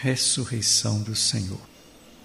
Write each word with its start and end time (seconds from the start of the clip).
ressurreição 0.00 1.00
do 1.02 1.14
Senhor. 1.14 1.60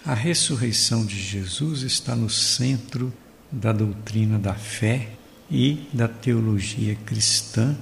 A 0.04 0.14
ressurreição 0.14 1.04
de 1.06 1.20
Jesus 1.20 1.82
está 1.82 2.16
no 2.16 2.28
centro 2.28 3.12
da 3.50 3.72
doutrina 3.72 4.38
da 4.38 4.54
fé 4.54 5.10
e 5.50 5.86
da 5.92 6.08
teologia 6.08 6.96
cristã, 7.06 7.76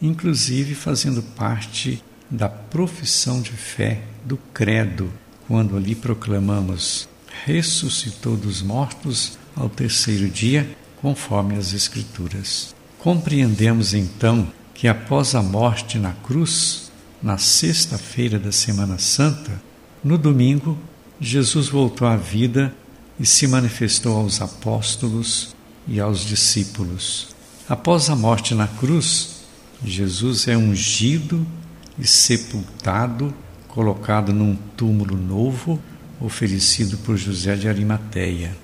inclusive 0.00 0.74
fazendo 0.74 1.22
parte 1.22 2.02
da 2.30 2.48
profissão 2.48 3.40
de 3.40 3.52
fé 3.52 4.02
do 4.24 4.36
Credo, 4.54 5.12
quando 5.46 5.76
ali 5.76 5.94
proclamamos: 5.94 7.08
ressuscitou 7.44 8.36
dos 8.36 8.62
mortos 8.62 9.38
ao 9.54 9.68
terceiro 9.68 10.28
dia, 10.28 10.68
conforme 11.00 11.56
as 11.56 11.72
Escrituras. 11.72 12.74
Compreendemos 12.98 13.94
então 13.94 14.50
que 14.74 14.88
após 14.88 15.34
a 15.34 15.42
morte 15.42 15.98
na 15.98 16.12
cruz, 16.12 16.85
na 17.26 17.38
sexta-feira 17.38 18.38
da 18.38 18.52
Semana 18.52 18.98
Santa, 18.98 19.60
no 20.04 20.16
domingo, 20.16 20.78
Jesus 21.20 21.66
voltou 21.66 22.06
à 22.06 22.16
vida 22.16 22.72
e 23.18 23.26
se 23.26 23.48
manifestou 23.48 24.16
aos 24.16 24.40
apóstolos 24.40 25.56
e 25.88 25.98
aos 25.98 26.20
discípulos. 26.20 27.34
Após 27.68 28.08
a 28.08 28.14
morte 28.14 28.54
na 28.54 28.68
cruz, 28.68 29.40
Jesus 29.84 30.46
é 30.46 30.56
ungido 30.56 31.44
e 31.98 32.06
sepultado, 32.06 33.34
colocado 33.66 34.32
num 34.32 34.54
túmulo 34.76 35.16
novo 35.16 35.82
oferecido 36.20 36.96
por 36.98 37.16
José 37.16 37.56
de 37.56 37.68
Arimateia. 37.68 38.56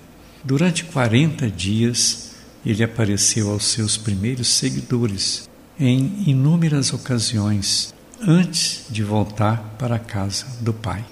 Durante 0.45 0.85
40 0.85 1.51
dias, 1.51 2.37
ele 2.65 2.85
apareceu 2.85 3.51
aos 3.51 3.65
seus 3.65 3.97
primeiros 3.97 4.47
seguidores 4.47 5.51
em 5.81 6.23
inúmeras 6.29 6.93
ocasiões 6.93 7.93
antes 8.27 8.85
de 8.89 9.03
voltar 9.03 9.75
para 9.79 9.97
a 9.97 9.99
casa 9.99 10.47
do 10.61 10.73
Pai. 10.73 11.05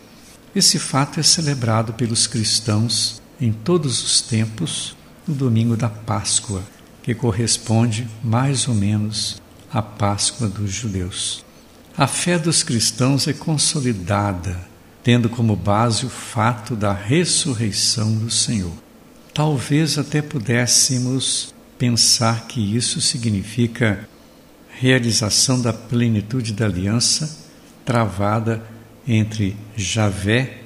Esse 0.54 0.78
fato 0.78 1.20
é 1.20 1.22
celebrado 1.22 1.92
pelos 1.92 2.26
cristãos 2.26 3.20
em 3.40 3.52
todos 3.52 4.02
os 4.02 4.20
tempos 4.20 4.96
no 5.26 5.34
domingo 5.34 5.76
da 5.76 5.88
Páscoa, 5.88 6.62
que 7.02 7.14
corresponde 7.14 8.08
mais 8.22 8.68
ou 8.68 8.74
menos 8.74 9.40
à 9.72 9.80
Páscoa 9.80 10.48
dos 10.48 10.72
judeus. 10.72 11.44
A 11.96 12.06
fé 12.06 12.38
dos 12.38 12.62
cristãos 12.62 13.26
é 13.28 13.32
consolidada, 13.32 14.60
tendo 15.02 15.28
como 15.28 15.56
base 15.56 16.06
o 16.06 16.10
fato 16.10 16.76
da 16.76 16.92
ressurreição 16.92 18.12
do 18.14 18.30
Senhor. 18.30 18.72
Talvez 19.32 19.98
até 19.98 20.20
pudéssemos 20.20 21.54
pensar 21.78 22.46
que 22.46 22.76
isso 22.76 23.00
significa 23.00 24.08
realização 24.80 25.60
da 25.60 25.74
plenitude 25.74 26.54
da 26.54 26.64
aliança 26.64 27.38
travada 27.84 28.64
entre 29.06 29.54
Javé 29.76 30.62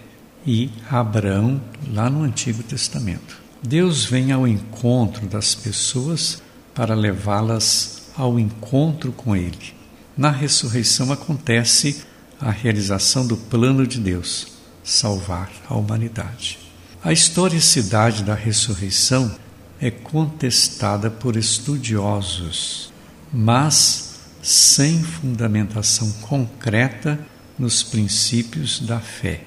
e 0.47 0.71
Abraão 0.89 1.61
lá 1.93 2.09
no 2.09 2.23
Antigo 2.23 2.63
Testamento. 2.63 3.43
Deus 3.61 4.05
vem 4.05 4.31
ao 4.31 4.47
encontro 4.47 5.27
das 5.27 5.57
pessoas 5.57 6.41
para 6.73 6.95
levá-las 6.95 8.03
ao 8.17 8.39
encontro 8.39 9.11
com 9.11 9.35
Ele. 9.35 9.75
Na 10.17 10.31
ressurreição 10.31 11.11
acontece 11.11 12.05
a 12.41 12.53
realização 12.53 13.27
do 13.27 13.37
plano 13.37 13.85
de 13.85 13.99
Deus, 13.99 14.47
salvar 14.85 15.51
a 15.69 15.75
humanidade. 15.75 16.61
A 17.03 17.13
historicidade 17.13 18.23
da 18.23 18.35
ressurreição 18.35 19.35
é 19.81 19.91
contestada 19.91 21.11
por 21.11 21.35
estudiosos, 21.35 22.93
mas 23.33 24.04
sem 24.45 25.03
fundamentação 25.03 26.13
concreta 26.21 27.19
nos 27.59 27.83
princípios 27.83 28.79
da 28.79 29.01
fé. 29.01 29.41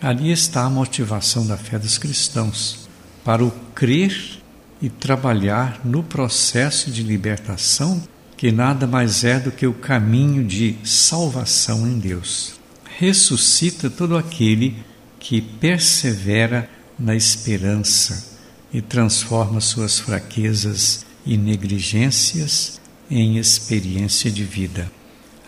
Ali 0.00 0.30
está 0.30 0.62
a 0.62 0.70
motivação 0.70 1.44
da 1.44 1.56
fé 1.56 1.76
dos 1.76 1.98
cristãos 1.98 2.88
para 3.24 3.44
o 3.44 3.50
crer 3.74 4.40
e 4.80 4.88
trabalhar 4.88 5.80
no 5.84 6.04
processo 6.04 6.88
de 6.88 7.02
libertação, 7.02 8.00
que 8.36 8.52
nada 8.52 8.86
mais 8.86 9.24
é 9.24 9.40
do 9.40 9.50
que 9.50 9.66
o 9.66 9.74
caminho 9.74 10.44
de 10.44 10.76
salvação 10.84 11.84
em 11.84 11.98
Deus. 11.98 12.54
Ressuscita 12.96 13.90
todo 13.90 14.16
aquele 14.16 14.76
que 15.18 15.40
persevera 15.40 16.70
na 16.96 17.16
esperança 17.16 18.38
e 18.72 18.80
transforma 18.80 19.60
suas 19.60 19.98
fraquezas 19.98 21.04
e 21.26 21.36
negligências 21.36 22.77
em 23.10 23.38
experiência 23.38 24.30
de 24.30 24.44
vida. 24.44 24.90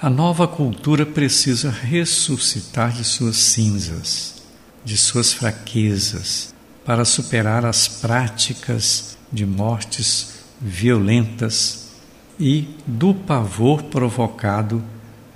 A 0.00 0.08
nova 0.08 0.48
cultura 0.48 1.04
precisa 1.04 1.70
ressuscitar 1.70 2.92
de 2.92 3.04
suas 3.04 3.36
cinzas, 3.36 4.42
de 4.84 4.96
suas 4.96 5.32
fraquezas, 5.32 6.54
para 6.84 7.04
superar 7.04 7.66
as 7.66 7.86
práticas 7.86 9.18
de 9.30 9.44
mortes 9.44 10.40
violentas 10.60 11.90
e 12.38 12.68
do 12.86 13.14
pavor 13.14 13.82
provocado 13.84 14.82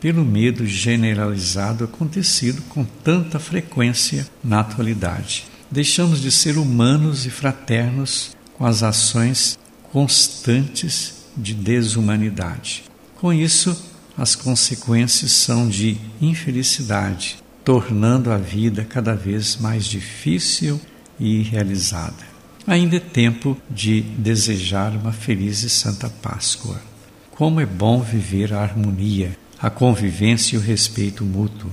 pelo 0.00 0.24
medo 0.24 0.66
generalizado 0.66 1.84
acontecido 1.84 2.62
com 2.68 2.84
tanta 2.84 3.38
frequência 3.38 4.26
na 4.42 4.60
atualidade. 4.60 5.46
Deixamos 5.70 6.20
de 6.20 6.30
ser 6.30 6.56
humanos 6.56 7.26
e 7.26 7.30
fraternos 7.30 8.34
com 8.56 8.64
as 8.64 8.82
ações 8.82 9.58
constantes 9.92 11.23
de 11.36 11.54
desumanidade. 11.54 12.84
Com 13.16 13.32
isso, 13.32 13.76
as 14.16 14.34
consequências 14.34 15.32
são 15.32 15.68
de 15.68 15.96
infelicidade, 16.20 17.36
tornando 17.64 18.30
a 18.30 18.36
vida 18.38 18.84
cada 18.84 19.14
vez 19.14 19.56
mais 19.56 19.86
difícil 19.86 20.80
e 21.18 21.40
irrealizada. 21.40 22.34
Ainda 22.66 22.96
é 22.96 23.00
tempo 23.00 23.56
de 23.70 24.00
desejar 24.00 24.92
uma 24.92 25.12
feliz 25.12 25.62
e 25.62 25.70
santa 25.70 26.08
Páscoa. 26.08 26.80
Como 27.30 27.60
é 27.60 27.66
bom 27.66 28.00
viver 28.00 28.54
a 28.54 28.62
harmonia, 28.62 29.36
a 29.60 29.68
convivência 29.68 30.56
e 30.56 30.58
o 30.58 30.62
respeito 30.62 31.24
mútuo. 31.24 31.70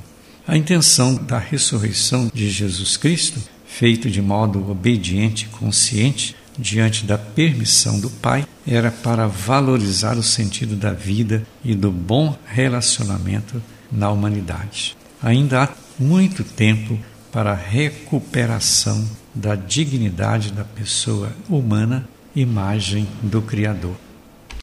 A 0.47 0.57
intenção 0.57 1.15
da 1.15 1.37
ressurreição 1.37 2.29
de 2.33 2.49
Jesus 2.49 2.97
Cristo, 2.97 3.39
feito 3.65 4.09
de 4.09 4.21
modo 4.21 4.69
obediente 4.69 5.45
e 5.45 5.57
consciente 5.57 6.35
diante 6.57 7.05
da 7.05 7.17
permissão 7.17 7.99
do 7.99 8.09
Pai, 8.09 8.45
era 8.67 8.91
para 8.91 9.27
valorizar 9.27 10.17
o 10.17 10.23
sentido 10.23 10.75
da 10.75 10.93
vida 10.93 11.43
e 11.63 11.73
do 11.73 11.91
bom 11.91 12.37
relacionamento 12.45 13.61
na 13.91 14.09
humanidade. 14.09 14.95
Ainda 15.21 15.63
há 15.63 15.69
muito 15.99 16.43
tempo 16.43 16.97
para 17.31 17.51
a 17.51 17.55
recuperação 17.55 19.07
da 19.33 19.55
dignidade 19.55 20.51
da 20.51 20.63
pessoa 20.63 21.31
humana, 21.49 22.07
imagem 22.35 23.07
do 23.21 23.41
Criador. 23.41 23.95